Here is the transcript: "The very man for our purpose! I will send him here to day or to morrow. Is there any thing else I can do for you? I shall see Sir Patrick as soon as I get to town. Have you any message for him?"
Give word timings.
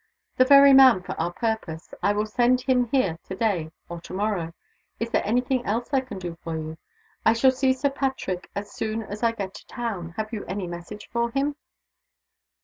"The 0.37 0.45
very 0.45 0.73
man 0.73 1.03
for 1.03 1.11
our 1.21 1.31
purpose! 1.31 1.93
I 2.01 2.11
will 2.13 2.25
send 2.25 2.61
him 2.61 2.85
here 2.85 3.19
to 3.27 3.35
day 3.35 3.71
or 3.87 4.01
to 4.01 4.15
morrow. 4.15 4.51
Is 4.99 5.11
there 5.11 5.21
any 5.23 5.41
thing 5.41 5.63
else 5.63 5.89
I 5.93 5.99
can 6.01 6.17
do 6.17 6.39
for 6.43 6.57
you? 6.57 6.79
I 7.23 7.33
shall 7.33 7.51
see 7.51 7.71
Sir 7.71 7.91
Patrick 7.91 8.49
as 8.55 8.71
soon 8.71 9.03
as 9.03 9.21
I 9.21 9.31
get 9.31 9.53
to 9.53 9.67
town. 9.67 10.15
Have 10.17 10.33
you 10.33 10.43
any 10.45 10.65
message 10.65 11.07
for 11.11 11.29
him?" 11.29 11.55